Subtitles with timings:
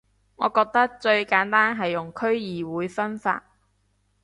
[0.35, 3.43] 我覺得最簡單係用區議會分法